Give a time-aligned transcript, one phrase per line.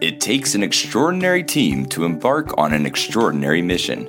[0.00, 4.06] It takes an extraordinary team to embark on an extraordinary mission.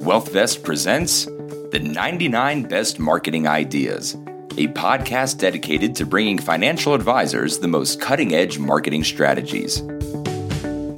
[0.00, 4.14] WealthVest presents the 99 Best Marketing Ideas,
[4.56, 9.82] a podcast dedicated to bringing financial advisors the most cutting edge marketing strategies.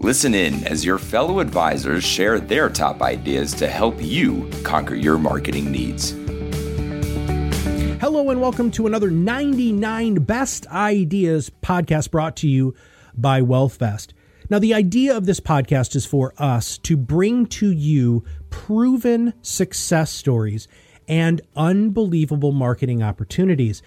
[0.01, 5.19] Listen in as your fellow advisors share their top ideas to help you conquer your
[5.19, 6.13] marketing needs.
[8.01, 12.77] Hello, and welcome to another 99 Best Ideas podcast brought to you
[13.13, 14.13] by WealthVest.
[14.51, 20.11] Now, the idea of this podcast is for us to bring to you proven success
[20.11, 20.67] stories
[21.07, 23.81] and unbelievable marketing opportunities.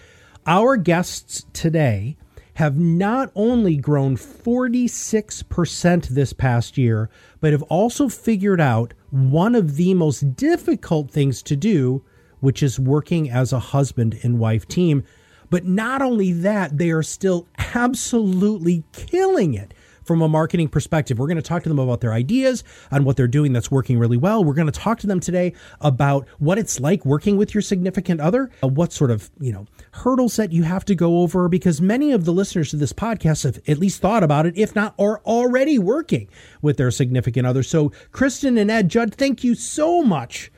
[0.46, 2.16] Our guests today
[2.54, 7.10] have not only grown 46% this past year,
[7.42, 12.02] but have also figured out one of the most difficult things to do,
[12.40, 15.04] which is working as a husband and wife team.
[15.50, 19.74] But not only that, they are still absolutely killing it
[20.04, 21.18] from a marketing perspective.
[21.18, 23.98] We're going to talk to them about their ideas on what they're doing that's working
[23.98, 24.44] really well.
[24.44, 28.20] We're going to talk to them today about what it's like working with your significant
[28.20, 31.80] other, uh, what sort of, you know, hurdles that you have to go over because
[31.80, 34.94] many of the listeners to this podcast have at least thought about it, if not
[34.98, 36.28] are already working
[36.62, 37.62] with their significant other.
[37.62, 40.50] So, Kristen and Ed Judd, thank you so much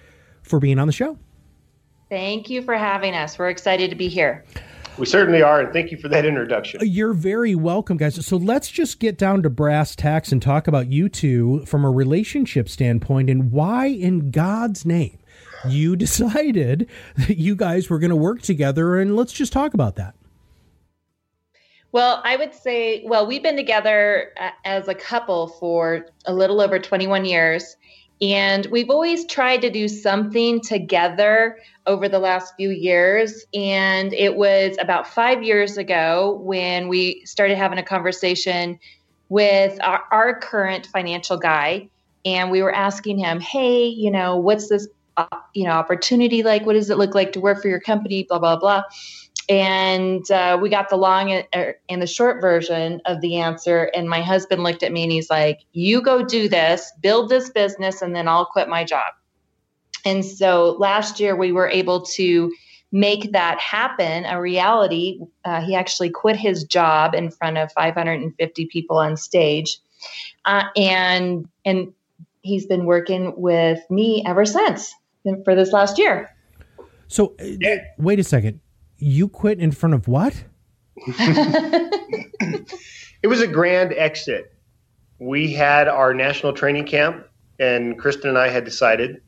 [0.42, 1.19] for being on the show.
[2.08, 3.38] Thank you for having us.
[3.38, 4.44] We're excited to be here.
[4.98, 6.80] We certainly are, and thank you for that introduction.
[6.83, 8.25] You're very welcome, guys.
[8.25, 11.91] So let's just get down to brass tacks and talk about you two from a
[11.91, 15.19] relationship standpoint and why, in God's name,
[15.69, 18.98] you decided that you guys were going to work together.
[18.98, 20.14] And let's just talk about that.
[21.92, 26.60] Well, I would say, well, we've been together uh, as a couple for a little
[26.60, 27.77] over 21 years.
[28.20, 33.45] And we've always tried to do something together over the last few years.
[33.53, 38.78] And it was about five years ago when we started having a conversation
[39.28, 41.91] with our, our current financial guy.
[42.25, 44.89] And we were asking him, hey, you know, what's this,
[45.55, 46.64] you know, opportunity like?
[46.64, 48.25] What does it look like to work for your company?
[48.25, 48.82] Blah, blah, blah.
[49.48, 51.30] And uh, we got the long
[51.88, 53.90] and the short version of the answer.
[53.94, 57.50] And my husband looked at me and he's like, You go do this, build this
[57.50, 59.12] business, and then I'll quit my job.
[60.04, 62.52] And so last year we were able to
[62.90, 65.20] make that happen a reality.
[65.44, 69.78] Uh, he actually quit his job in front of 550 people on stage.
[70.44, 71.92] Uh, and and
[72.42, 74.92] he's been working with me ever since
[75.44, 76.30] for this last year.
[77.08, 78.60] So, uh, wait a second
[78.98, 80.44] you quit in front of what?
[80.96, 82.66] it
[83.26, 84.52] was a grand exit.
[85.18, 87.26] We had our national training camp,
[87.58, 89.20] and Kristen and I had decided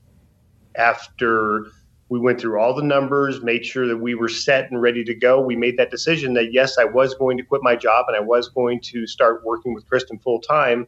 [0.76, 1.66] after
[2.08, 5.14] we went through all the numbers, made sure that we were set and ready to
[5.14, 5.40] go.
[5.40, 8.20] We made that decision that yes, I was going to quit my job and I
[8.20, 10.86] was going to start working with Kristen full time.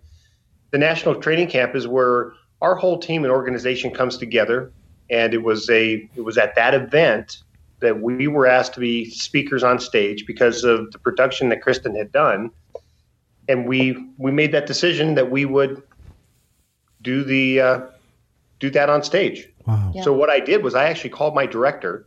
[0.70, 4.72] The national training camp is where our whole team and organization comes together,
[5.10, 7.42] and it was a it was at that event
[7.80, 11.94] that we were asked to be speakers on stage because of the production that Kristen
[11.96, 12.50] had done,
[13.48, 15.82] and we we made that decision that we would
[17.02, 17.80] do the uh,
[18.58, 19.48] do that on stage.
[19.66, 19.92] Wow.
[19.94, 20.02] Yeah.
[20.02, 22.06] So what I did was I actually called my director.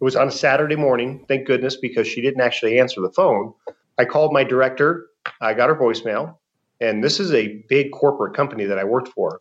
[0.00, 3.52] It was on a Saturday morning, thank goodness, because she didn't actually answer the phone.
[3.98, 5.06] I called my director.
[5.40, 6.36] I got her voicemail,
[6.80, 9.40] and this is a big corporate company that I worked for.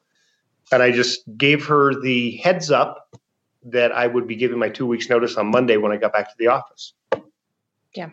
[0.72, 3.10] And I just gave her the heads up
[3.64, 6.30] that I would be giving my two weeks notice on Monday when I got back
[6.30, 6.94] to the office.
[7.94, 8.10] Yeah.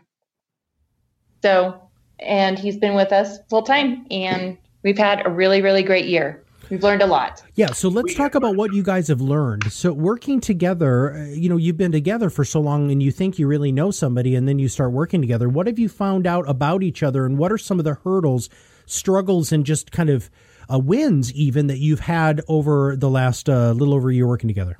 [1.43, 1.81] So,
[2.19, 6.45] and he's been with us full time, and we've had a really, really great year.
[6.71, 7.43] We've learned a lot.
[7.55, 9.73] Yeah, so let's talk about what you guys have learned.
[9.73, 13.39] So, working together, uh, you know, you've been together for so long and you think
[13.39, 15.49] you really know somebody, and then you start working together.
[15.49, 18.51] What have you found out about each other, and what are some of the hurdles,
[18.85, 20.29] struggles, and just kind of
[20.71, 24.49] uh, wins, even that you've had over the last uh, little over a year working
[24.49, 24.79] together?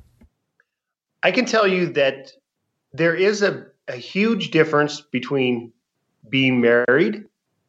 [1.23, 2.31] I can tell you that
[2.93, 5.71] there is a, a huge difference between
[6.29, 7.25] being married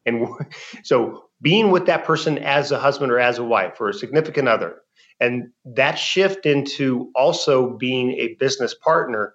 [0.06, 0.28] and
[0.82, 4.48] so being with that person as a husband or as a wife or a significant
[4.48, 4.82] other
[5.20, 9.34] and that shift into also being a business partner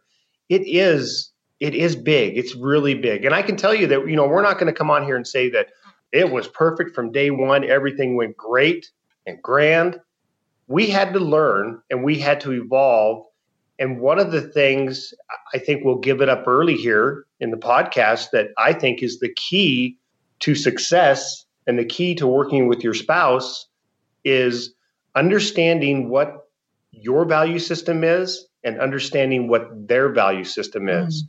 [0.50, 2.38] it is it is big.
[2.38, 3.25] It's really big.
[3.25, 5.15] And i can tell you that you know we're not going to come on here
[5.15, 5.69] and say that
[6.11, 8.91] it was perfect from day one everything went great
[9.25, 10.00] and grand.
[10.68, 13.25] We had to learn and we had to evolve
[13.80, 15.13] and one of the things
[15.54, 19.19] I think we'll give it up early here in the podcast that I think is
[19.19, 19.98] the key
[20.39, 23.68] to success and the key to working with your spouse
[24.24, 24.74] is
[25.16, 26.50] understanding what
[26.92, 31.24] your value system is and understanding what their value system is.
[31.24, 31.28] Mm.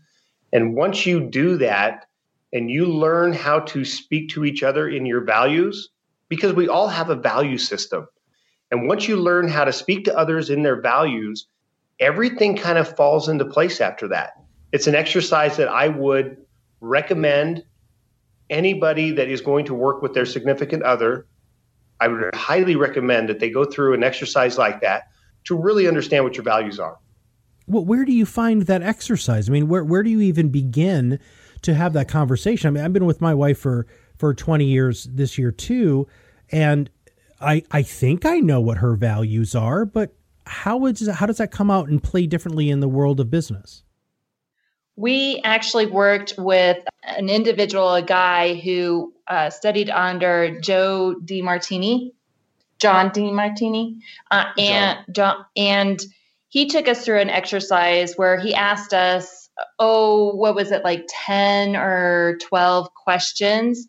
[0.53, 2.07] And once you do that
[2.53, 5.91] and you learn how to speak to each other in your values,
[6.29, 8.07] because we all have a value system.
[8.71, 11.47] And once you learn how to speak to others in their values,
[12.01, 14.33] everything kind of falls into place after that.
[14.73, 16.37] It's an exercise that I would
[16.81, 17.65] recommend
[18.51, 21.27] anybody that is going to work with their significant other.
[22.01, 25.09] I would highly recommend that they go through an exercise like that
[25.45, 26.99] to really understand what your values are.
[27.67, 29.49] Well, where do you find that exercise?
[29.49, 31.19] I mean, where where do you even begin
[31.63, 32.69] to have that conversation?
[32.69, 33.87] I mean, I've been with my wife for
[34.19, 36.07] for 20 years this year too,
[36.53, 36.91] and
[37.41, 40.15] I I think I know what her values are, but
[40.47, 43.83] how is how does that come out and play differently in the world of business?
[44.97, 52.13] We actually worked with an individual, a guy who uh, studied under Joe DeMartini,
[52.79, 53.99] John DeMartini,
[54.31, 56.01] uh, and John, and
[56.49, 61.07] he took us through an exercise where he asked us, oh, what was it like,
[61.09, 63.89] ten or twelve questions,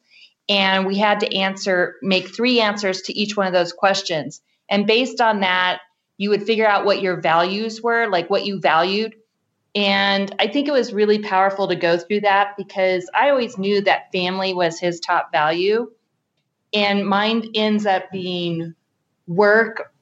[0.50, 4.88] and we had to answer, make three answers to each one of those questions, and
[4.88, 5.80] based on that,
[6.18, 9.16] you would figure out what your values were, like what you valued
[9.78, 13.80] and I think it was really powerful to go through that because I always knew
[13.82, 15.92] that family was his top value.
[16.74, 18.74] And mine ends up being
[19.28, 19.94] work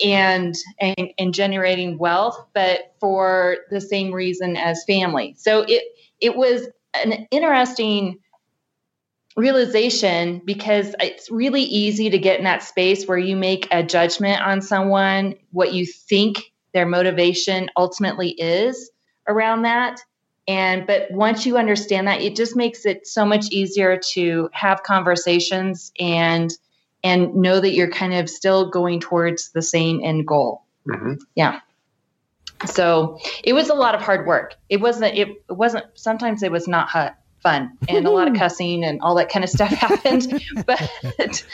[0.00, 5.34] and, and, and generating wealth, but for the same reason as family.
[5.36, 5.82] So it
[6.20, 8.18] it was an interesting
[9.40, 14.42] realization because it's really easy to get in that space where you make a judgment
[14.42, 18.90] on someone, what you think their motivation ultimately is
[19.26, 20.00] around that.
[20.46, 24.82] And but once you understand that it just makes it so much easier to have
[24.82, 26.50] conversations and
[27.02, 30.64] and know that you're kind of still going towards the same end goal.
[30.88, 31.14] Mm-hmm.
[31.34, 31.60] yeah.
[32.66, 34.54] So it was a lot of hard work.
[34.68, 38.34] It wasn't it, it wasn't sometimes it was not hot, fun and a lot of
[38.38, 40.42] cussing and all that kind of stuff happened.
[40.66, 41.44] But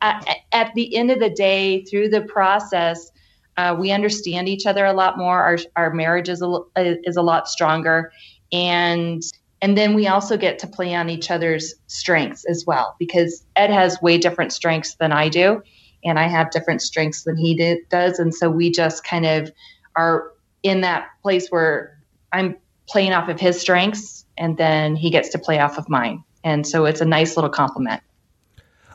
[0.00, 3.12] at the end of the day through the process
[3.56, 5.42] uh, we understand each other a lot more.
[5.42, 8.12] Our our marriage is a is a lot stronger,
[8.50, 9.22] and
[9.60, 13.70] and then we also get to play on each other's strengths as well because Ed
[13.70, 15.62] has way different strengths than I do,
[16.04, 19.52] and I have different strengths than he did, does, and so we just kind of
[19.96, 21.98] are in that place where
[22.32, 22.56] I'm
[22.88, 26.66] playing off of his strengths, and then he gets to play off of mine, and
[26.66, 28.02] so it's a nice little compliment.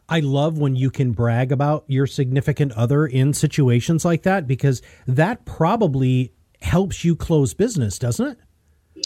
[0.09, 4.81] I love when you can brag about your significant other in situations like that because
[5.05, 8.37] that probably helps you close business, doesn't it?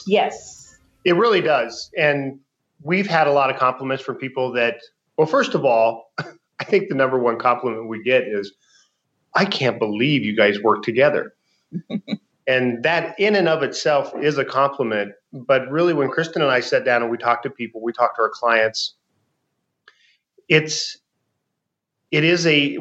[0.06, 0.78] Yes.
[1.04, 1.90] It really does.
[1.98, 2.40] And
[2.84, 4.76] we've had a lot of compliments from people that,
[5.18, 6.12] well, first of all,
[6.60, 8.54] I think the number one compliment we get is,
[9.34, 11.34] I can't believe you guys work together.
[12.48, 15.14] and that in and of itself is a compliment.
[15.34, 18.18] But really, when Kristen and I sat down and we talked to people, we talked
[18.18, 18.96] to our clients,
[20.50, 20.98] it's
[22.12, 22.78] it is a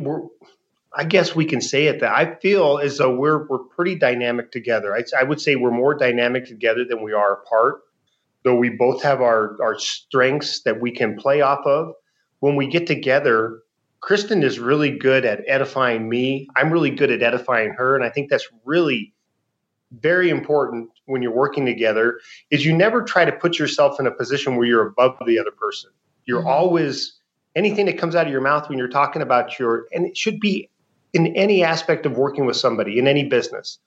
[0.92, 4.50] I guess we can say it that I feel as though we're we're pretty dynamic
[4.50, 4.94] together.
[4.94, 7.82] I, I would say we're more dynamic together than we are apart.
[8.42, 11.94] Though we both have our our strengths that we can play off of.
[12.40, 13.60] When we get together,
[14.00, 16.48] Kristen is really good at edifying me.
[16.56, 19.12] I'm really good at edifying her, and I think that's really
[19.92, 22.18] very important when you're working together.
[22.50, 25.50] Is you never try to put yourself in a position where you're above the other
[25.50, 25.90] person.
[26.24, 26.48] You're mm-hmm.
[26.48, 27.18] always
[27.56, 30.40] anything that comes out of your mouth when you're talking about your, and it should
[30.40, 30.70] be
[31.12, 33.78] in any aspect of working with somebody in any business.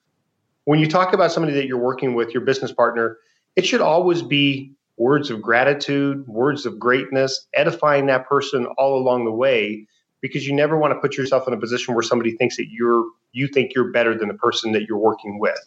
[0.64, 3.18] When you talk about somebody that you're working with, your business partner,
[3.56, 9.24] it should always be words of gratitude, words of greatness, edifying that person all along
[9.24, 9.86] the way
[10.20, 13.04] because you never want to put yourself in a position where somebody thinks that you're
[13.32, 15.58] you think you're better than the person that you're working with.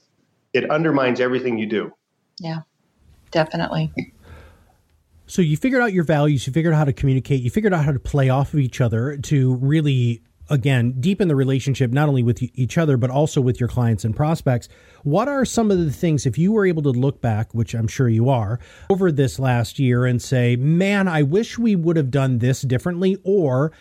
[0.53, 1.91] It undermines everything you do.
[2.39, 2.61] Yeah.
[3.31, 3.91] Definitely.
[5.25, 7.83] So you figured out your values, you figured out how to communicate, you figured out
[7.83, 12.23] how to play off of each other to really again deepen the relationship not only
[12.23, 14.69] with each other but also with your clients and prospects.
[15.03, 17.87] What are some of the things if you were able to look back, which I'm
[17.89, 22.09] sure you are, over this last year and say, "Man, I wish we would have
[22.09, 23.73] done this differently," or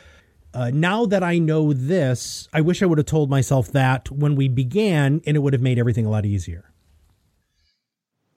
[0.57, 4.35] uh, now that I know this, I wish I would have told myself that when
[4.35, 6.73] we began, and it would have made everything a lot easier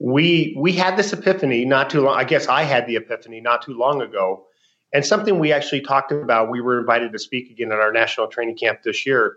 [0.00, 2.18] we we had this epiphany not too long.
[2.18, 4.46] I guess I had the epiphany not too long ago,
[4.92, 6.50] and something we actually talked about.
[6.50, 9.36] We were invited to speak again at our national training camp this year,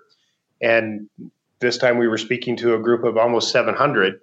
[0.61, 1.09] and
[1.59, 4.21] this time we were speaking to a group of almost 700.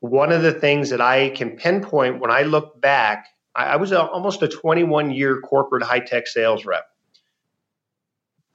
[0.00, 3.92] One of the things that I can pinpoint when I look back, I, I was
[3.92, 6.84] a, almost a 21 year corporate high tech sales rep.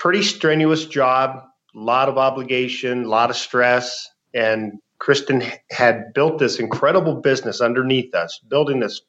[0.04, 5.42] Pretty strenuous job, a lot of obligation, a lot of stress, and Kristen
[5.72, 9.00] had built this incredible business underneath us, building this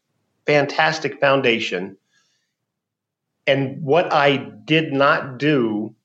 [0.46, 1.96] fantastic foundation.
[3.44, 5.96] And what I did not do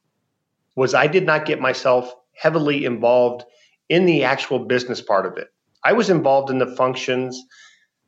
[0.76, 3.44] was I did not get myself heavily involved
[3.90, 5.50] in the actual business part of it.
[5.84, 7.40] I was involved in the functions.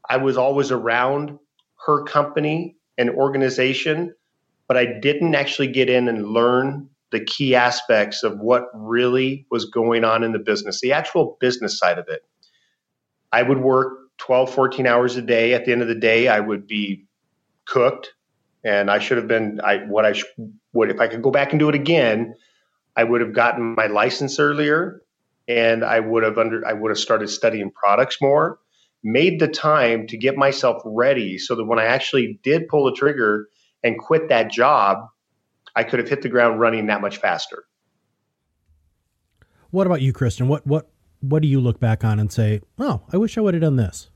[0.10, 1.38] I was always around
[1.86, 4.16] her company and organization,
[4.72, 9.66] but I didn't actually get in and learn the key aspects of what really was
[9.66, 12.22] going on in the business, the actual business side of it.
[13.34, 15.54] I would work 12, 14 hours a day.
[15.54, 17.04] At the end of the day, I would be
[17.66, 18.14] cooked
[18.64, 20.14] and I should have been I what I
[20.72, 22.34] would if I could go back and do it again,
[22.96, 25.02] I would have gotten my license earlier
[25.50, 28.58] and I would have under I would have started studying products more,
[29.04, 32.94] made the time to get myself ready so that when I actually did pull the
[32.94, 33.50] trigger
[33.84, 35.08] and quit that job,
[35.76, 37.64] I could have hit the ground running that much faster.
[39.72, 40.48] What about you, Kristen?
[40.48, 40.90] What what
[41.22, 43.78] what do you look back on and say, "Oh, I wish I would have done
[43.78, 44.10] this"?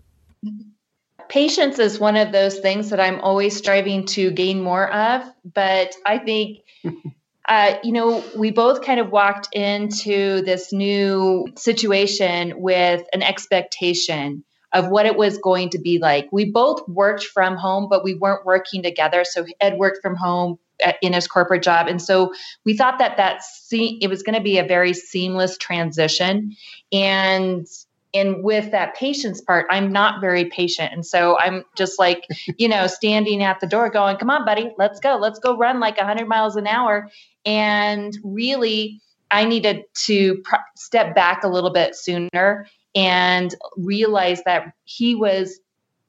[1.30, 5.96] Patience is one of those things that I'm always striving to gain more of, but
[6.06, 6.60] I think
[7.48, 14.44] uh, you know, we both kind of walked into this new situation with an expectation
[14.76, 16.28] of what it was going to be like.
[16.32, 19.24] We both worked from home, but we weren't working together.
[19.24, 22.34] So Ed worked from home uh, in his corporate job, and so
[22.66, 26.56] we thought that that se- it was going to be a very seamless transition.
[26.92, 27.66] And
[28.14, 32.26] and with that patience part i'm not very patient and so i'm just like
[32.58, 35.80] you know standing at the door going come on buddy let's go let's go run
[35.82, 37.10] like 100 miles an hour
[37.46, 39.02] and really
[39.32, 45.60] i needed to pr- step back a little bit sooner and realize that he was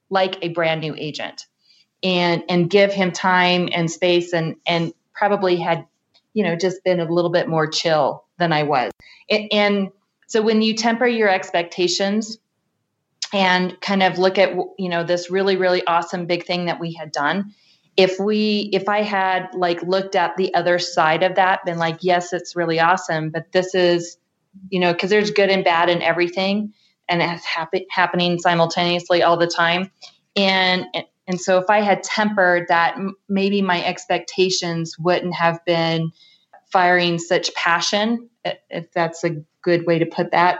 [0.09, 1.45] like a brand new agent
[2.01, 5.85] and and give him time and space and and probably had
[6.33, 8.91] you know just been a little bit more chill than i was.
[9.29, 9.91] And, and
[10.27, 12.37] so when you temper your expectations
[13.33, 16.93] and kind of look at you know this really really awesome big thing that we
[16.93, 17.53] had done,
[17.97, 21.97] if we if I had like looked at the other side of that, been like,
[22.01, 24.17] yes, it's really awesome, but this is
[24.69, 26.73] you know because there's good and bad in everything,
[27.09, 29.91] and it's happen, happening simultaneously all the time,
[30.35, 30.85] and
[31.27, 32.97] and so if I had tempered that,
[33.27, 36.11] maybe my expectations wouldn't have been
[36.71, 38.29] firing such passion,
[38.69, 40.59] if that's a good way to put that,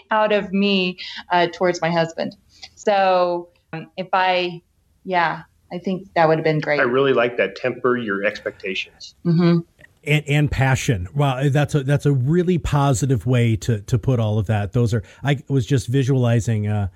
[0.10, 0.98] out of me
[1.30, 2.36] uh, towards my husband.
[2.76, 4.62] So um, if I,
[5.04, 6.80] yeah, I think that would have been great.
[6.80, 7.56] I really like that.
[7.56, 9.14] Temper your expectations.
[9.24, 9.60] Mm-hmm.
[10.02, 11.08] And, and, passion.
[11.14, 14.72] Wow, that's a that's a really positive way to to put all of that.
[14.72, 15.02] Those are.
[15.22, 16.66] I was just visualizing.
[16.66, 16.88] Uh,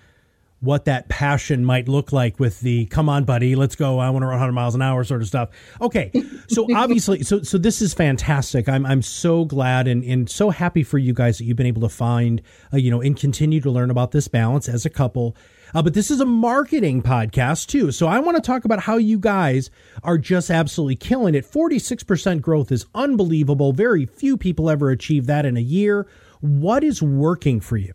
[0.64, 4.23] what that passion might look like with the come on buddy let's go i want
[4.23, 6.11] to run 100 miles an hour sort of stuff okay
[6.49, 10.82] so obviously so so this is fantastic i'm i'm so glad and and so happy
[10.82, 12.40] for you guys that you've been able to find
[12.73, 15.37] uh, you know and continue to learn about this balance as a couple
[15.75, 18.97] uh, but this is a marketing podcast too so i want to talk about how
[18.97, 19.71] you guys
[20.02, 25.45] are just absolutely killing it 46% growth is unbelievable very few people ever achieve that
[25.45, 26.07] in a year
[26.40, 27.93] what is working for you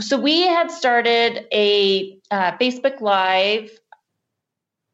[0.00, 3.70] so we had started a uh, Facebook Live,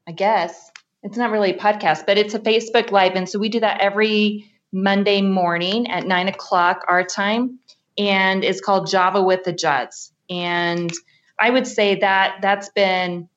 [0.08, 0.70] I guess.
[1.02, 3.12] It's not really a podcast, but it's a Facebook Live.
[3.14, 7.58] And so we do that every Monday morning at nine o'clock our time.
[7.98, 10.10] And it's called Java with the Judds.
[10.30, 10.92] And
[11.38, 13.28] I would say that that's been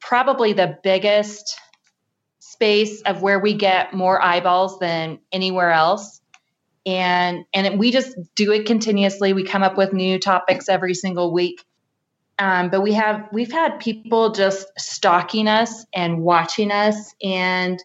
[0.00, 1.58] probably the biggest
[2.38, 6.20] space of where we get more eyeballs than anywhere else.
[6.84, 9.32] And and we just do it continuously.
[9.32, 11.64] We come up with new topics every single week.
[12.38, 17.14] Um, but we have we've had people just stalking us and watching us.
[17.22, 17.82] And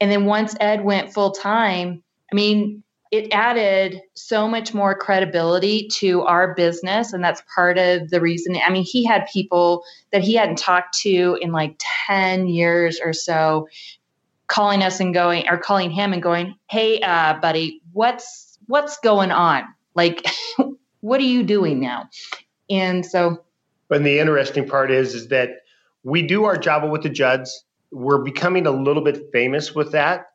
[0.00, 2.02] and then once ed went full time
[2.32, 8.10] i mean it added so much more credibility to our business and that's part of
[8.10, 11.74] the reason i mean he had people that he hadn't talked to in like
[12.06, 13.68] 10 years or so
[14.46, 19.32] calling us and going or calling him and going hey uh, buddy what's what's going
[19.32, 19.64] on?
[19.94, 20.24] Like,
[21.00, 22.08] what are you doing now?
[22.70, 23.42] And so,
[23.90, 25.50] and the interesting part is, is that
[26.04, 27.64] we do our Java with the Judds.
[27.90, 30.26] We're becoming a little bit famous with that.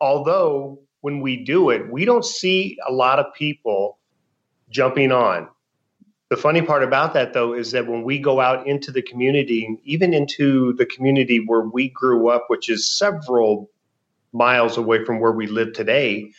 [0.00, 3.98] Although when we do it, we don't see a lot of people
[4.70, 5.46] jumping on.
[6.30, 9.68] The funny part about that, though, is that when we go out into the community,
[9.84, 13.70] even into the community where we grew up, which is several
[14.32, 16.32] miles away from where we live today,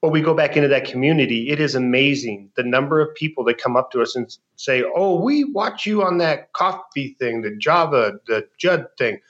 [0.00, 3.58] when we go back into that community, it is amazing the number of people that
[3.58, 7.54] come up to us and say, "Oh, we watch you on that coffee thing, the
[7.54, 9.20] Java, the Judd thing."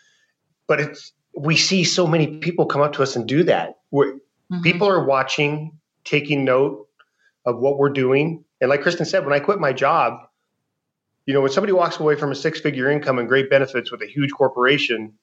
[0.66, 3.76] But it's we see so many people come up to us and do that.
[4.50, 4.62] Mm-hmm.
[4.62, 6.88] People are watching, taking note
[7.44, 10.18] of what we're doing, and like Kristen said, when I quit my job,
[11.26, 14.06] you know, when somebody walks away from a six-figure income and great benefits with a
[14.06, 15.14] huge corporation,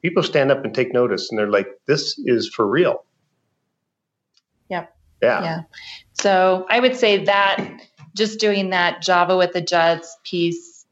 [0.00, 3.04] people stand up and take notice and they're like, this is for real.
[4.70, 4.96] Yep.
[5.22, 5.42] Yeah.
[5.42, 5.62] Yeah.
[6.14, 7.82] So I would say that
[8.16, 10.84] just doing that Java with the Judds piece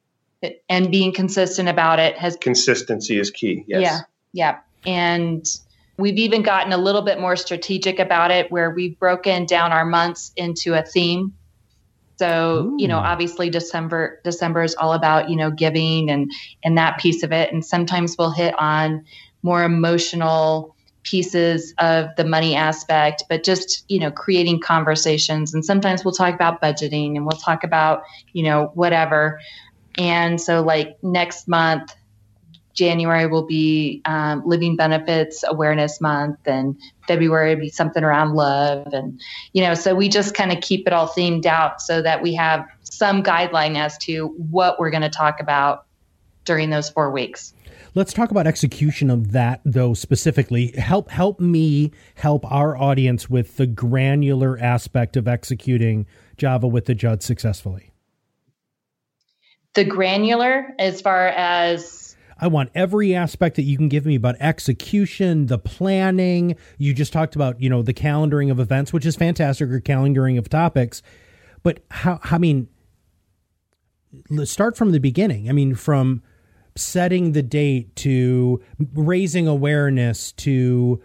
[0.69, 3.65] and being consistent about it has consistency is key.
[3.67, 3.83] Yes.
[3.83, 4.01] Yeah.
[4.33, 4.59] Yeah.
[4.87, 5.45] And
[6.01, 9.85] we've even gotten a little bit more strategic about it where we've broken down our
[9.85, 11.35] months into a theme.
[12.19, 12.77] So, Ooh.
[12.79, 16.31] you know, obviously December December is all about, you know, giving and
[16.63, 19.05] and that piece of it and sometimes we'll hit on
[19.43, 25.55] more emotional pieces of the money aspect, but just, you know, creating conversations.
[25.55, 28.03] And sometimes we'll talk about budgeting and we'll talk about,
[28.33, 29.41] you know, whatever.
[29.97, 31.95] And so, like next month,
[32.75, 38.93] January will be um, Living Benefits Awareness Month, and February will be something around love.
[38.93, 39.21] And,
[39.53, 42.35] you know, so we just kind of keep it all themed out so that we
[42.35, 45.87] have some guideline as to what we're going to talk about
[46.45, 47.53] during those four weeks.
[47.95, 50.69] Let's talk about execution of that though specifically.
[50.77, 56.95] Help help me help our audience with the granular aspect of executing Java with the
[56.95, 57.93] Judd successfully.
[59.75, 62.00] The granular as far as
[62.41, 66.57] I want every aspect that you can give me about execution, the planning.
[66.79, 70.39] You just talked about, you know, the calendaring of events, which is fantastic, or calendaring
[70.39, 71.03] of topics.
[71.63, 72.69] But how, I mean,
[74.31, 75.51] let's start from the beginning.
[75.51, 76.23] I mean, from
[76.77, 78.63] setting the date to
[78.95, 81.03] raising awareness to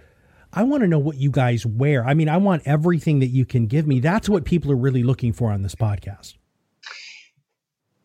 [0.53, 2.05] I want to know what you guys wear.
[2.05, 3.99] I mean, I want everything that you can give me.
[3.99, 6.35] That's what people are really looking for on this podcast.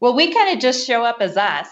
[0.01, 1.69] Well, we kind of just show up as us.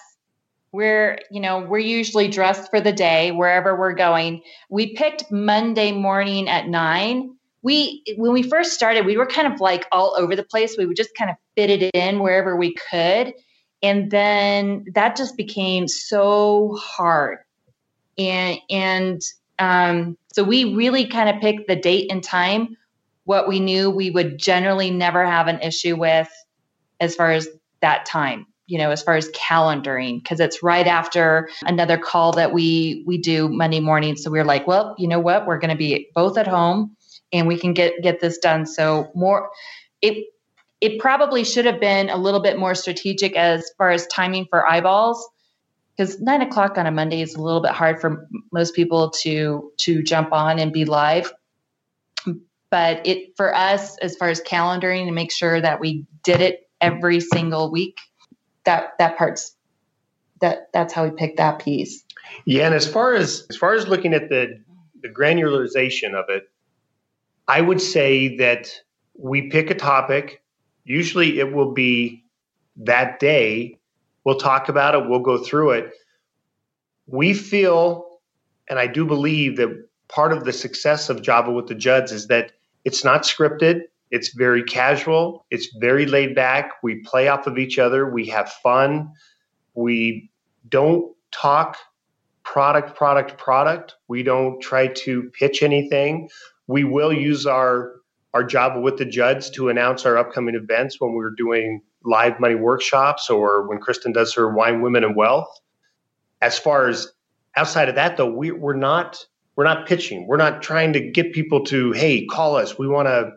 [0.72, 4.42] We're, you know, we're usually dressed for the day wherever we're going.
[4.68, 7.36] We picked Monday morning at nine.
[7.62, 10.76] We, when we first started, we were kind of like all over the place.
[10.76, 13.32] We would just kind of fit it in wherever we could.
[13.82, 17.38] And then that just became so hard.
[18.18, 19.22] And, and
[19.58, 22.76] um, so we really kind of picked the date and time,
[23.24, 26.28] what we knew we would generally never have an issue with
[27.00, 27.48] as far as
[27.80, 32.52] that time you know as far as calendaring because it's right after another call that
[32.52, 34.14] we we do monday morning.
[34.16, 35.46] So we are like well you know what?
[35.46, 36.96] We're going to be both at home
[37.32, 38.66] and we can get get this done.
[38.66, 39.50] So more
[40.02, 40.26] it
[40.80, 44.64] it probably should have been a little bit more strategic as far as timing for
[44.68, 45.28] eyeballs
[45.96, 49.72] because nine o'clock on a monday is a little bit hard for most people to
[49.78, 51.32] to jump on and be live.
[52.70, 56.68] But it for us as far as calendaring to make sure that we did it
[56.80, 57.98] every single week.
[58.68, 59.56] That that part's
[60.42, 62.04] that that's how we pick that piece.
[62.44, 64.62] Yeah, and as far as as far as looking at the
[65.00, 66.50] the granularization of it,
[67.48, 68.70] I would say that
[69.14, 70.42] we pick a topic.
[70.84, 72.24] Usually, it will be
[72.76, 73.78] that day.
[74.24, 75.08] We'll talk about it.
[75.08, 75.94] We'll go through it.
[77.06, 78.18] We feel,
[78.68, 82.26] and I do believe that part of the success of Java with the Judds is
[82.26, 82.52] that
[82.84, 83.84] it's not scripted.
[84.10, 85.46] It's very casual.
[85.50, 86.72] It's very laid back.
[86.82, 88.10] We play off of each other.
[88.10, 89.12] We have fun.
[89.74, 90.30] We
[90.68, 91.76] don't talk
[92.42, 93.94] product, product, product.
[94.08, 96.30] We don't try to pitch anything.
[96.66, 97.92] We will use our
[98.34, 102.54] our Java with the Judds to announce our upcoming events when we're doing live money
[102.54, 105.48] workshops or when Kristen does her wine, women, and wealth.
[106.40, 107.10] As far as
[107.56, 109.24] outside of that, though, we, we're not
[109.56, 110.26] we're not pitching.
[110.26, 112.78] We're not trying to get people to hey, call us.
[112.78, 113.32] We want to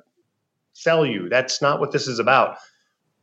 [0.73, 1.29] sell you.
[1.29, 2.57] That's not what this is about.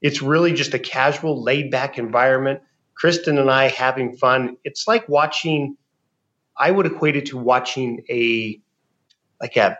[0.00, 2.60] It's really just a casual, laid back environment.
[2.94, 4.56] Kristen and I having fun.
[4.64, 5.76] It's like watching,
[6.56, 8.60] I would equate it to watching a,
[9.40, 9.78] like a,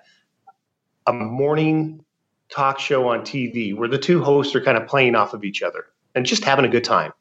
[1.07, 2.05] a morning
[2.51, 5.63] talk show on TV where the two hosts are kind of playing off of each
[5.63, 7.13] other and just having a good time.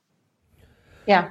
[1.06, 1.30] Yeah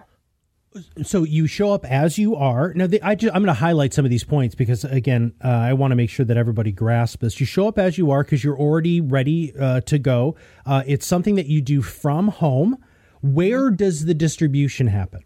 [1.03, 2.73] so you show up as you are.
[2.75, 5.73] Now, the, I I'm going to highlight some of these points because, again, uh, I
[5.73, 7.41] want to make sure that everybody grasps this.
[7.41, 10.37] You show up as you are because you're already ready uh, to go.
[10.65, 12.79] Uh, it's something that you do from home.
[13.23, 15.23] Where does the distribution happen?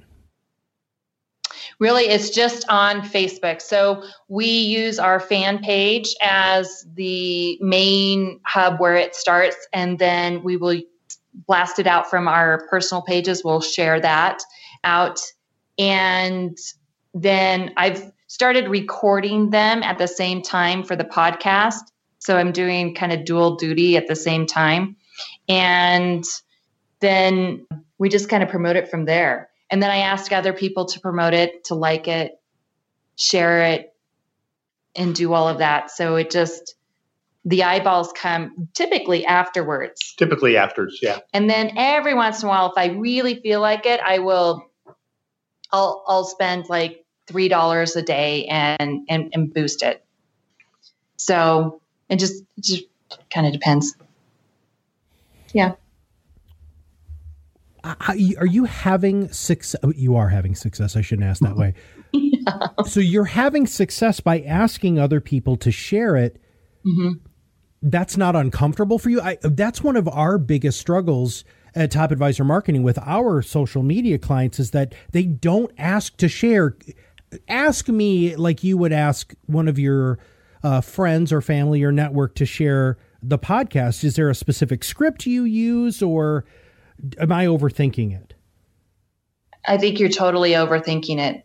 [1.79, 3.63] Really, it's just on Facebook.
[3.63, 10.43] So we use our fan page as the main hub where it starts, and then
[10.43, 10.81] we will
[11.47, 13.43] blast it out from our personal pages.
[13.45, 14.43] We'll share that
[14.85, 15.21] out
[15.81, 16.57] and
[17.15, 21.81] then I've started recording them at the same time for the podcast.
[22.19, 24.97] So I'm doing kind of dual duty at the same time.
[25.49, 26.23] And
[27.01, 27.67] then
[27.99, 29.49] we just kind of promote it from there.
[29.71, 32.39] And then I ask other people to promote it, to like it,
[33.17, 33.95] share it,
[34.95, 35.91] and do all of that.
[35.91, 36.75] So it just,
[37.45, 40.15] the eyeballs come typically afterwards.
[40.19, 41.21] Typically afterwards, yeah.
[41.33, 44.70] And then every once in a while, if I really feel like it, I will
[45.73, 50.05] I'll I'll spend like three dollars a day and, and and boost it.
[51.17, 52.85] So it just just
[53.33, 53.95] kind of depends.
[55.53, 55.75] Yeah.
[57.83, 58.15] Are
[58.47, 59.81] you having success?
[59.83, 60.97] Oh, you are having success.
[60.97, 61.75] I shouldn't ask that way.
[62.13, 62.69] yeah.
[62.87, 66.41] So you're having success by asking other people to share it.
[66.85, 67.13] Mm-hmm.
[67.83, 69.23] That's not uncomfortable for you.
[69.23, 74.19] I, that's one of our biggest struggles at Top Advisor Marketing with our social media
[74.19, 76.77] clients is that they don't ask to share.
[77.49, 80.19] Ask me like you would ask one of your
[80.63, 84.05] uh, friends or family or network to share the podcast.
[84.05, 86.45] Is there a specific script you use or
[87.19, 88.35] am I overthinking it?
[89.67, 91.45] I think you're totally overthinking it.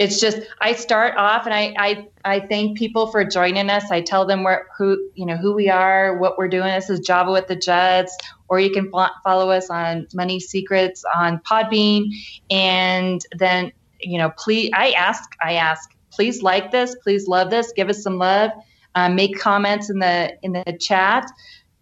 [0.00, 3.90] It's just I start off and I I I thank people for joining us.
[3.90, 6.72] I tell them where who you know who we are, what we're doing.
[6.72, 8.16] This is Java with the Judds,
[8.48, 12.06] or you can follow us on Money Secrets on Podbean,
[12.50, 17.70] and then you know please I ask I ask please like this, please love this,
[17.76, 18.52] give us some love,
[18.94, 21.30] um, make comments in the in the chat.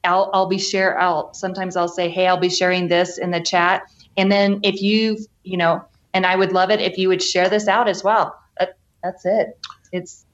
[0.03, 0.99] I'll, I'll be share.
[0.99, 3.83] I'll sometimes I'll say, hey, I'll be sharing this in the chat,
[4.17, 7.49] and then if you you know, and I would love it if you would share
[7.49, 8.39] this out as well.
[8.59, 9.59] That, that's it.
[9.93, 10.25] It's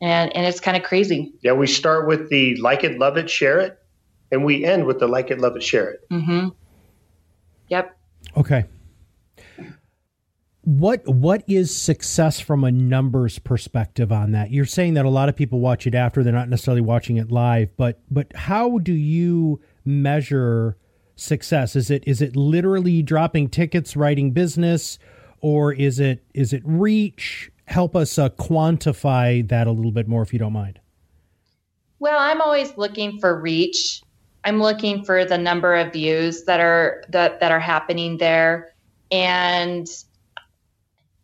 [0.00, 1.32] and and it's kind of crazy.
[1.42, 3.78] Yeah, we start with the like it, love it, share it,
[4.30, 6.08] and we end with the like it, love it, share it.
[6.10, 6.48] Mm-hmm.
[7.68, 7.96] Yep.
[8.36, 8.66] Okay
[10.66, 15.28] what what is success from a numbers perspective on that you're saying that a lot
[15.28, 18.92] of people watch it after they're not necessarily watching it live but but how do
[18.92, 20.76] you measure
[21.16, 21.74] success?
[21.74, 24.98] Is it is it literally dropping tickets writing business
[25.40, 27.50] or is it is it reach?
[27.64, 30.78] Help us uh, quantify that a little bit more if you don't mind.
[31.98, 34.02] Well i'm always looking for reach.
[34.44, 38.72] I'm looking for the number of views that are that that are happening there.
[39.10, 39.88] And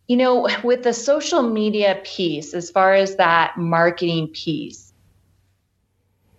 [0.09, 4.93] you know, with the social media piece, as far as that marketing piece,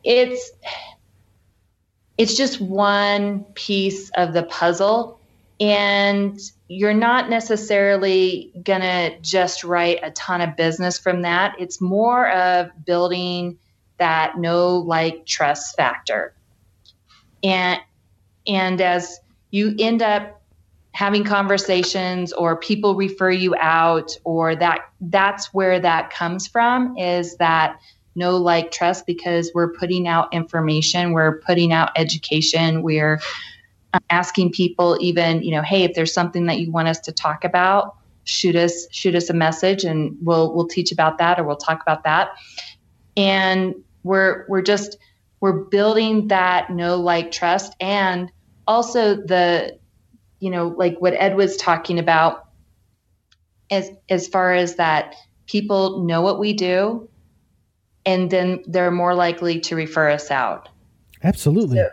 [0.03, 0.51] it's
[2.17, 5.19] it's just one piece of the puzzle
[5.59, 11.55] and you're not necessarily going to just write a ton of business from that.
[11.59, 13.57] It's more of building
[13.97, 16.33] that know like trust factor.
[17.43, 17.79] And
[18.45, 19.19] and as
[19.51, 20.41] you end up
[20.91, 27.37] having conversations or people refer you out or that that's where that comes from is
[27.37, 27.79] that
[28.15, 33.19] know like trust because we're putting out information we're putting out education we're
[33.93, 37.11] um, asking people even you know hey if there's something that you want us to
[37.11, 37.95] talk about
[38.25, 41.81] shoot us shoot us a message and we'll we'll teach about that or we'll talk
[41.81, 42.31] about that.
[43.17, 44.97] And we're we're just
[45.39, 48.31] we're building that know like trust and
[48.67, 49.77] also the
[50.39, 52.47] you know, like what Ed was talking about
[53.69, 55.15] as as far as that
[55.47, 57.09] people know what we do
[58.05, 60.69] and then they're more likely to refer us out.
[61.23, 61.77] Absolutely.
[61.77, 61.89] So,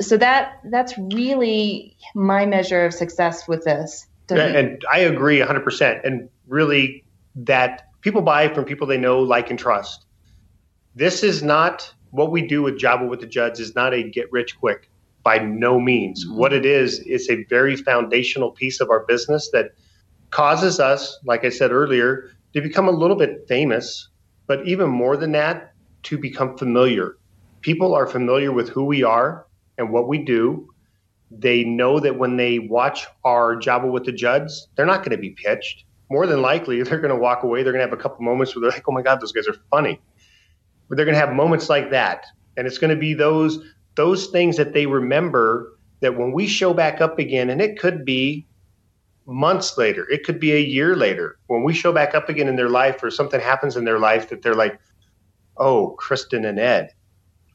[0.00, 4.06] so that that's really my measure of success with this.
[4.28, 6.00] And I agree 100%.
[6.04, 10.06] And really, that people buy from people they know, like, and trust.
[10.94, 14.30] This is not what we do with Java with the Judds is not a get
[14.32, 14.90] rich quick
[15.22, 16.24] by no means.
[16.24, 16.36] Mm-hmm.
[16.36, 19.72] What it is, is a very foundational piece of our business that
[20.30, 24.08] causes us, like I said earlier, to become a little bit famous,
[24.50, 27.16] but even more than that, to become familiar.
[27.60, 29.46] People are familiar with who we are
[29.78, 30.68] and what we do.
[31.30, 35.22] They know that when they watch our Java with the Judds, they're not going to
[35.22, 35.84] be pitched.
[36.10, 37.62] More than likely, they're going to walk away.
[37.62, 39.46] They're going to have a couple moments where they're like, oh my God, those guys
[39.46, 40.00] are funny.
[40.88, 42.26] But they're going to have moments like that.
[42.56, 46.74] And it's going to be those those things that they remember that when we show
[46.74, 48.48] back up again, and it could be
[49.30, 52.56] months later, it could be a year later, when we show back up again in
[52.56, 54.78] their life or something happens in their life that they're like,
[55.56, 56.92] oh, Kristen and Ed,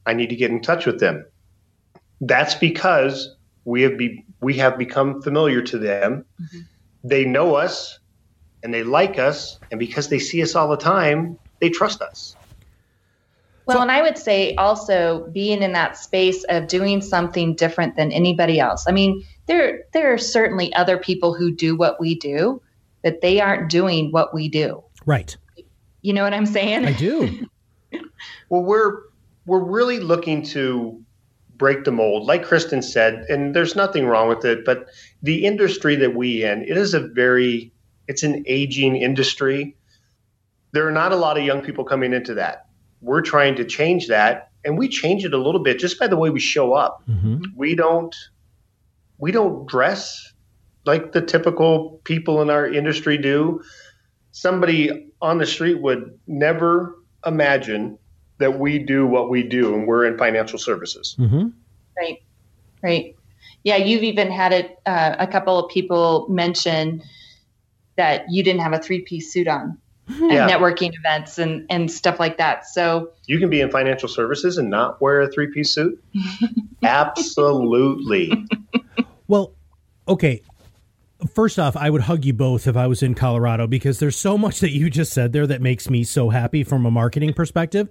[0.06, 1.26] I need to get in touch with them.
[2.22, 3.36] That's because
[3.66, 6.26] we have be, we have become familiar to them.
[6.42, 6.60] Mm-hmm.
[7.04, 8.00] They know us
[8.64, 12.36] and they like us, and because they see us all the time, they trust us.
[13.68, 17.96] Well, so, and I would say also being in that space of doing something different
[17.96, 18.86] than anybody else.
[18.88, 22.62] I mean, there there are certainly other people who do what we do,
[23.04, 24.84] but they aren't doing what we do.
[25.06, 25.36] Right.
[26.02, 26.86] You know what I'm saying?
[26.86, 27.48] I do.
[28.50, 29.02] well, we're
[29.46, 31.02] we're really looking to
[31.58, 34.66] break the mold, like Kristen said, and there's nothing wrong with it.
[34.66, 34.88] But
[35.24, 37.72] the industry that we in, it is a very
[38.08, 39.76] it's an aging industry.
[40.72, 42.66] There are not a lot of young people coming into that
[43.06, 46.18] we're trying to change that and we change it a little bit just by the
[46.18, 47.44] way we show up mm-hmm.
[47.56, 48.16] we don't
[49.18, 50.34] we don't dress
[50.86, 53.62] like the typical people in our industry do.
[54.32, 57.98] Somebody on the street would never imagine
[58.38, 61.16] that we do what we do and we're in financial services.
[61.18, 61.48] Mm-hmm.
[61.98, 62.24] Right,
[62.84, 63.16] right.
[63.64, 67.02] Yeah, you've even had it, uh, a couple of people mention
[67.96, 70.50] that you didn't have a three piece suit on yeah.
[70.50, 72.68] networking events and, and stuff like that.
[72.68, 76.04] So you can be in financial services and not wear a three piece suit?
[76.84, 78.46] Absolutely.
[79.28, 79.54] Well,
[80.08, 80.42] okay.
[81.34, 84.38] First off, I would hug you both if I was in Colorado because there's so
[84.38, 87.90] much that you just said there that makes me so happy from a marketing perspective.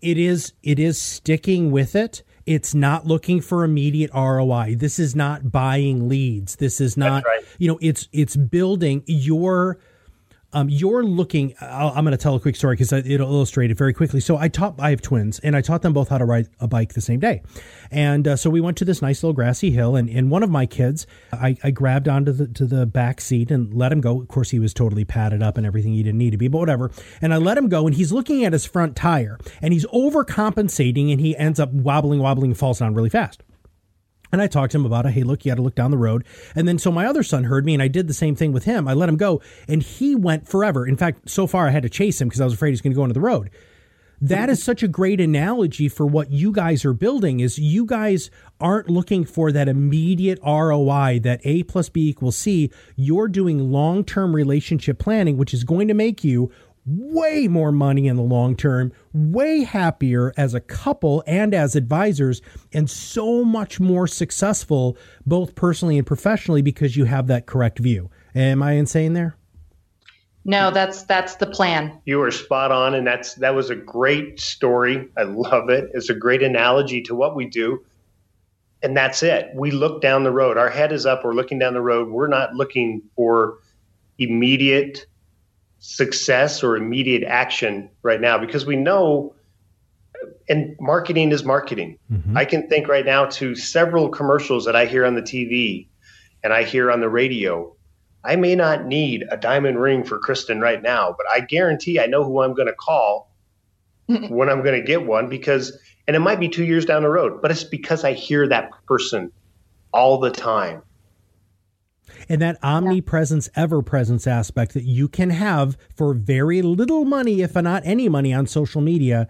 [0.00, 2.22] It is it is sticking with it.
[2.46, 4.76] It's not looking for immediate ROI.
[4.78, 6.56] This is not buying leads.
[6.56, 7.44] This is not right.
[7.58, 9.78] you know, it's it's building your
[10.52, 11.54] um, you're looking.
[11.60, 14.20] i am going to tell a quick story because it'll illustrate it very quickly.
[14.20, 14.76] So I taught.
[14.78, 17.20] I have twins, and I taught them both how to ride a bike the same
[17.20, 17.42] day.
[17.90, 20.50] And uh, so we went to this nice little grassy hill, and, and one of
[20.50, 24.22] my kids, I, I grabbed onto the to the back seat and let him go.
[24.22, 26.58] Of course, he was totally padded up and everything he didn't need to be, but
[26.58, 26.90] whatever.
[27.20, 31.12] And I let him go, and he's looking at his front tire, and he's overcompensating,
[31.12, 33.42] and he ends up wobbling, wobbling, falls down really fast.
[34.30, 35.12] And I talked to him about it.
[35.12, 36.24] Hey, look, you got to look down the road.
[36.54, 38.64] And then so my other son heard me and I did the same thing with
[38.64, 38.86] him.
[38.86, 40.86] I let him go and he went forever.
[40.86, 42.92] In fact, so far I had to chase him because I was afraid he's going
[42.92, 43.50] to go into the road.
[44.20, 48.32] That is such a great analogy for what you guys are building is you guys
[48.60, 52.72] aren't looking for that immediate ROI that A plus B equals C.
[52.96, 56.50] You're doing long-term relationship planning, which is going to make you
[56.88, 62.40] way more money in the long term, way happier as a couple and as advisors,
[62.72, 64.96] and so much more successful
[65.26, 68.10] both personally and professionally because you have that correct view.
[68.34, 69.36] Am I insane there?
[70.44, 72.00] No, that's that's the plan.
[72.06, 75.06] You were spot on, and that's that was a great story.
[75.16, 75.90] I love it.
[75.92, 77.84] It's a great analogy to what we do.
[78.82, 79.50] And that's it.
[79.54, 80.56] We look down the road.
[80.56, 81.24] Our head is up.
[81.24, 82.08] We're looking down the road.
[82.08, 83.58] We're not looking for
[84.18, 85.04] immediate
[85.78, 89.34] success or immediate action right now because we know
[90.48, 91.98] and marketing is marketing.
[92.10, 92.36] Mm-hmm.
[92.36, 95.86] I can think right now to several commercials that I hear on the TV
[96.42, 97.74] and I hear on the radio.
[98.24, 102.06] I may not need a diamond ring for Kristen right now, but I guarantee I
[102.06, 103.30] know who I'm going to call
[104.06, 107.10] when I'm going to get one because, and it might be two years down the
[107.10, 109.30] road, but it's because I hear that person
[109.92, 110.82] all the time
[112.28, 117.54] and that omnipresence, ever presence aspect that you can have for very little money, if
[117.54, 119.28] not any money on social media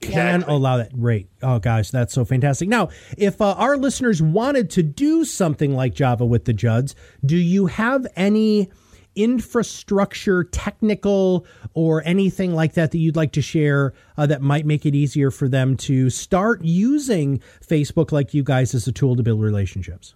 [0.00, 0.54] can exactly.
[0.54, 1.28] allow that rate.
[1.42, 2.68] Oh gosh, that's so fantastic.
[2.68, 7.36] Now, if uh, our listeners wanted to do something like Java with the Judds, do
[7.36, 8.70] you have any
[9.14, 14.84] infrastructure, technical, or anything like that that you'd like to share uh, that might make
[14.84, 19.22] it easier for them to start using Facebook like you guys as a tool to
[19.22, 20.14] build relationships?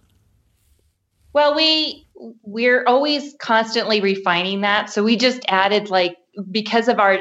[1.33, 2.07] Well, we
[2.43, 4.89] we're always constantly refining that.
[4.89, 6.17] So we just added like
[6.51, 7.19] because of our,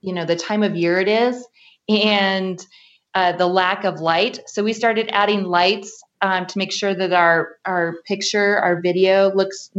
[0.00, 1.46] you know, the time of year it is
[1.88, 2.64] and
[3.14, 4.40] uh, the lack of light.
[4.46, 9.34] So we started adding lights um, to make sure that our our picture, our video
[9.34, 9.70] looks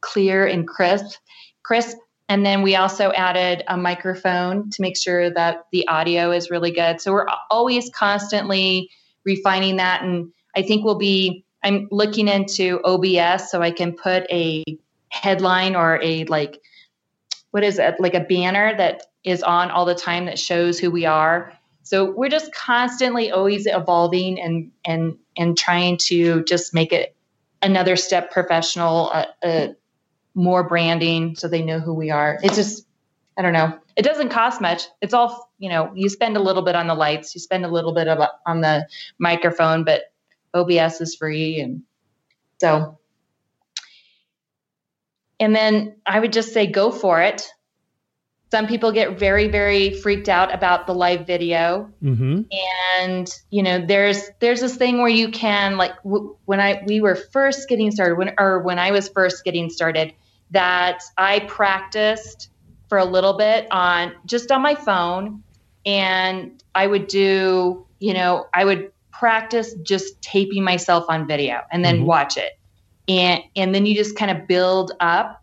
[0.00, 1.18] clear and crisp,
[1.62, 1.96] crisp.
[2.28, 6.72] And then we also added a microphone to make sure that the audio is really
[6.72, 7.00] good.
[7.00, 8.90] So we're always constantly
[9.24, 14.24] refining that, and I think we'll be I'm looking into OBS so I can put
[14.30, 14.64] a
[15.10, 16.62] headline or a like
[17.50, 20.90] what is it like a banner that is on all the time that shows who
[20.90, 21.52] we are.
[21.82, 27.14] So we're just constantly always evolving and and and trying to just make it
[27.60, 29.68] another step professional, uh, uh,
[30.34, 32.38] more branding so they know who we are.
[32.42, 32.86] It's just
[33.36, 33.78] I don't know.
[33.94, 34.84] It doesn't cost much.
[35.02, 35.92] It's all you know.
[35.94, 38.62] You spend a little bit on the lights, you spend a little bit of on
[38.62, 38.86] the
[39.18, 40.04] microphone, but
[40.58, 41.60] OBS is free.
[41.60, 41.82] And
[42.60, 42.98] so,
[45.40, 47.46] and then I would just say go for it.
[48.50, 52.42] Some people get very, very freaked out about the live video, mm-hmm.
[52.98, 57.02] and you know, there's there's this thing where you can like w- when I we
[57.02, 60.14] were first getting started, when or when I was first getting started,
[60.52, 62.48] that I practiced
[62.88, 65.42] for a little bit on just on my phone,
[65.84, 71.84] and I would do, you know, I would practice just taping myself on video and
[71.84, 72.06] then mm-hmm.
[72.06, 72.58] watch it.
[73.08, 75.42] And and then you just kind of build up.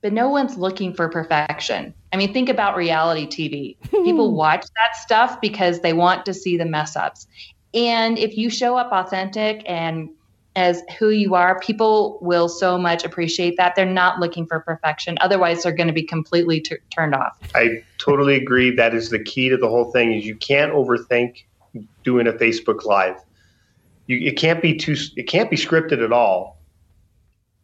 [0.00, 1.94] But no one's looking for perfection.
[2.12, 3.76] I mean, think about reality TV.
[3.90, 7.28] People watch that stuff because they want to see the mess ups.
[7.72, 10.10] And if you show up authentic and
[10.56, 13.74] as who you are, people will so much appreciate that.
[13.74, 15.16] They're not looking for perfection.
[15.20, 17.38] Otherwise, they're going to be completely t- turned off.
[17.54, 18.74] I totally agree.
[18.74, 20.12] That is the key to the whole thing.
[20.12, 21.44] Is you can't overthink
[22.04, 23.16] doing a Facebook Live.
[24.06, 24.96] You, it can't be too.
[25.16, 26.58] It can't be scripted at all.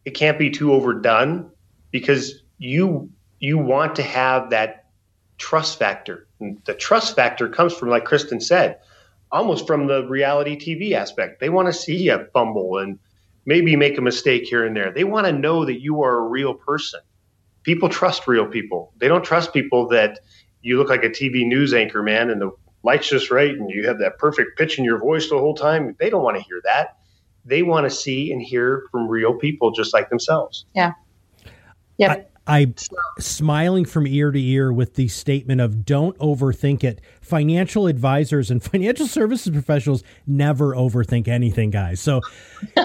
[0.05, 1.51] it can't be too overdone
[1.91, 4.85] because you you want to have that
[5.37, 6.27] trust factor.
[6.39, 8.79] And the trust factor comes from, like Kristen said,
[9.31, 11.39] almost from the reality TV aspect.
[11.39, 12.99] They want to see you fumble and
[13.45, 14.91] maybe make a mistake here and there.
[14.91, 16.99] They want to know that you are a real person.
[17.63, 18.93] People trust real people.
[18.97, 20.19] They don't trust people that
[20.61, 22.51] you look like a TV news anchor, man, and the
[22.83, 25.95] light's just right and you have that perfect pitch in your voice the whole time.
[25.99, 26.97] They don't want to hear that.
[27.45, 30.65] They want to see and hear from real people just like themselves.
[30.73, 30.93] Yeah.
[31.97, 32.23] Yeah.
[32.47, 32.73] I
[33.19, 36.99] smiling from ear to ear with the statement of don't overthink it.
[37.21, 41.99] Financial advisors and financial services professionals never overthink anything, guys.
[41.99, 42.21] So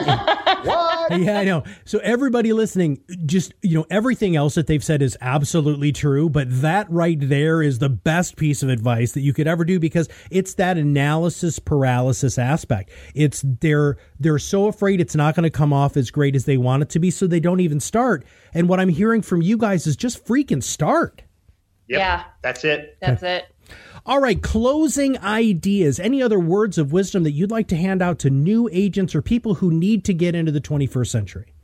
[1.25, 1.65] Yeah, I know.
[1.85, 6.47] So everybody listening, just you know, everything else that they've said is absolutely true, but
[6.63, 10.09] that right there is the best piece of advice that you could ever do because
[10.31, 12.91] it's that analysis paralysis aspect.
[13.15, 16.57] It's they're they're so afraid it's not going to come off as great as they
[16.57, 18.25] want it to be, so they don't even start.
[18.53, 21.23] And what I'm hearing from you guys is just freaking start.
[21.89, 22.25] Yep, Yeah.
[22.43, 22.97] That's it.
[23.01, 23.45] That's it.
[24.07, 25.99] All right, closing ideas.
[25.99, 29.23] Any other words of wisdom that you'd like to hand out to new agents or
[29.23, 31.55] people who need to get into the 21st century?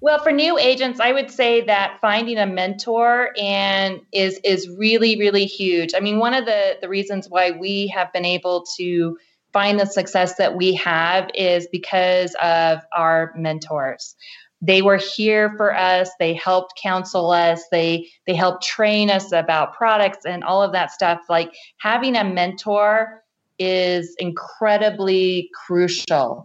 [0.00, 5.18] Well, for new agents, I would say that finding a mentor and is is really
[5.18, 5.92] really huge.
[5.94, 9.18] I mean, one of the the reasons why we have been able to
[9.52, 14.14] find the success that we have is because of our mentors.
[14.62, 16.10] They were here for us.
[16.18, 17.62] They helped counsel us.
[17.72, 21.20] They they helped train us about products and all of that stuff.
[21.28, 23.22] Like having a mentor
[23.58, 26.44] is incredibly crucial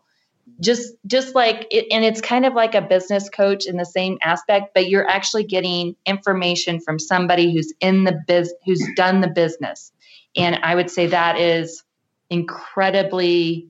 [0.62, 4.17] just just like it, and it's kind of like a business coach in the same
[4.23, 9.30] aspect but you're actually getting information from somebody who's in the biz who's done the
[9.30, 9.93] business
[10.38, 11.84] and i would say that is
[12.32, 13.69] incredibly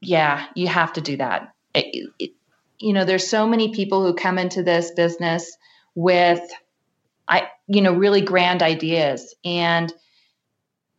[0.00, 2.32] yeah you have to do that It- it-
[2.78, 5.56] you know there's so many people who come into this business
[5.94, 6.40] with
[7.26, 9.34] i you know really grand ideas.
[9.44, 9.92] And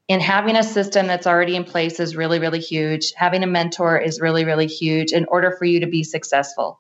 [0.08, 3.12] and having a system that's already in place is really really huge.
[3.16, 6.80] Having a mentor is really really huge in order for you to be successful.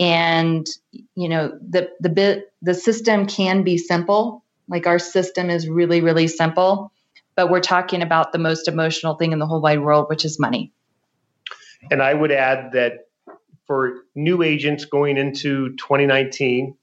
[0.00, 0.66] And
[1.14, 4.42] you know the the bit the system can be simple.
[4.68, 6.92] Like our system is really really simple.
[7.36, 10.40] But we're talking about the most emotional thing in the whole wide world which is
[10.40, 10.72] money.
[11.90, 13.08] And I would add that
[13.66, 16.76] for new agents going into 2019,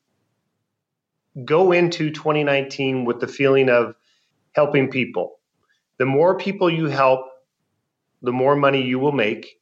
[1.45, 3.95] go into 2019 with the feeling of
[4.53, 5.39] helping people.
[5.97, 7.27] The more people you help,
[8.21, 9.59] the more money you will make.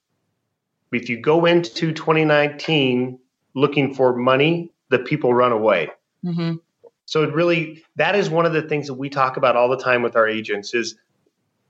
[0.92, 3.20] If you go into 2019
[3.54, 5.90] looking for money, the people run away.
[6.24, 6.56] mm-hmm.
[7.06, 9.78] So it really that is one of the things that we talk about all the
[9.78, 10.96] time with our agents is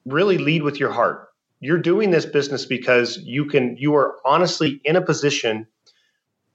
[0.05, 1.30] really lead with your heart.
[1.61, 5.67] You're doing this business because you can you are honestly in a position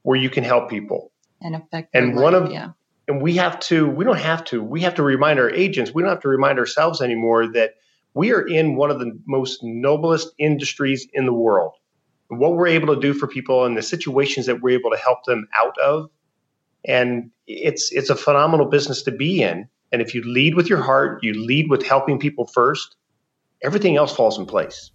[0.02, 1.12] where you can help people.
[1.40, 2.70] and affect And one life, of- yeah
[3.08, 6.02] And we have to we don't have to we have to remind our agents, we
[6.02, 7.70] don't have to remind ourselves anymore that
[8.14, 11.72] we are in one of the most noblest industries in the world.
[12.30, 14.96] And what we're able to do for people and the situations that we're able to
[14.96, 16.10] help them out of
[16.84, 20.80] and it's it's a phenomenal business to be in and if you lead with your
[20.82, 22.96] heart you lead with helping people first
[23.62, 24.90] everything else falls in place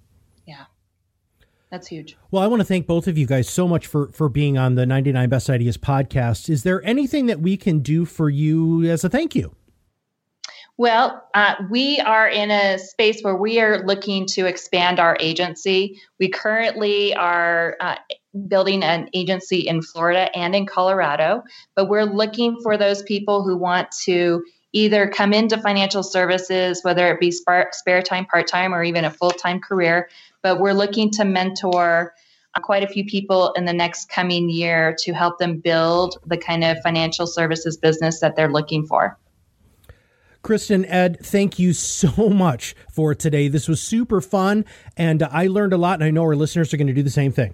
[1.72, 4.30] that's huge Well, I want to thank both of you guys so much for for
[4.30, 6.50] being on the 99 Best Ideas podcast.
[6.50, 9.56] Is there anything that we can do for you as a thank you?
[10.78, 16.02] Well, uh, we are in a space where we are looking to expand our agency.
[16.20, 17.98] We currently are uh,
[18.48, 21.44] building an agency in Florida and in Colorado,
[21.76, 27.12] but we're looking for those people who want to either come into financial services, whether
[27.12, 30.10] it be spare, spare time, part time, or even a full time career.
[30.41, 32.13] But we're looking to mentor
[32.56, 36.38] uh, quite a few people in the next coming year to help them build the
[36.38, 39.17] kind of financial services business that they're looking for.
[40.41, 43.47] Kristen, Ed, thank you so much for today.
[43.47, 44.65] This was super fun,
[44.97, 47.12] and I learned a lot, and I know our listeners are going to do the
[47.12, 47.54] same thing.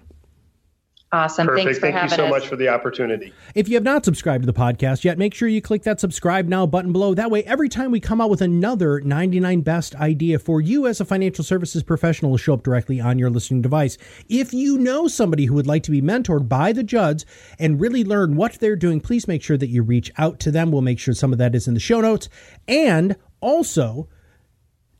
[1.10, 1.46] Awesome.
[1.46, 2.30] perfect Thanks for thank you so us.
[2.30, 5.48] much for the opportunity If you have not subscribed to the podcast yet, make sure
[5.48, 7.14] you click that subscribe now button below.
[7.14, 11.00] That way, every time we come out with another 99 best idea for you as
[11.00, 13.96] a financial services professional will show up directly on your listening device.
[14.28, 17.24] If you know somebody who would like to be mentored by the Judds
[17.58, 20.70] and really learn what they're doing, please make sure that you reach out to them.
[20.70, 22.28] We'll make sure some of that is in the show notes.
[22.66, 24.08] And also,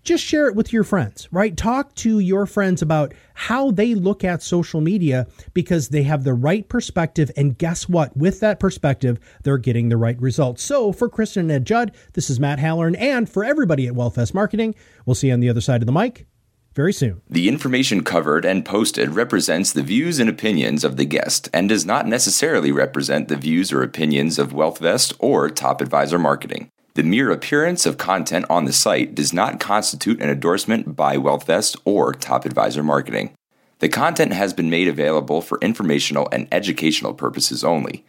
[0.05, 1.57] just share it with your friends, right?
[1.57, 6.35] Talk to your friends about how they look at social media because they have the
[6.35, 7.31] right perspective.
[7.37, 8.17] And guess what?
[8.17, 10.63] With that perspective, they're getting the right results.
[10.63, 12.97] So for Kristen and Ed Judd, this is Matt Halloran.
[12.97, 14.75] And for everybody at WealthVest Marketing,
[15.05, 16.27] we'll see you on the other side of the mic
[16.75, 17.21] very soon.
[17.29, 21.85] The information covered and posted represents the views and opinions of the guest and does
[21.85, 26.71] not necessarily represent the views or opinions of WealthVest or Top Advisor Marketing.
[26.99, 31.77] The mere appearance of content on the site does not constitute an endorsement by WealthVest
[31.85, 33.33] or Top Advisor Marketing.
[33.79, 38.05] The content has been made available for informational and educational purposes only.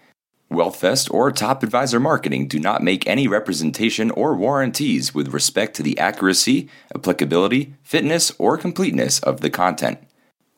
[0.51, 5.83] WealthVest or Top Advisor Marketing do not make any representation or warranties with respect to
[5.83, 9.99] the accuracy, applicability, fitness, or completeness of the content.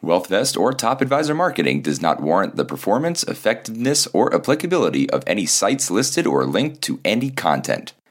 [0.01, 5.45] WealthVest or Top Advisor Marketing does not warrant the performance, effectiveness, or applicability of any
[5.45, 7.91] sites listed or linked to any content.